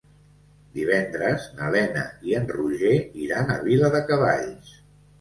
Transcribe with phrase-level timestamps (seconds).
[0.77, 2.97] Divendres na Lena i en Roger
[3.29, 4.79] iran a Viladecavalls.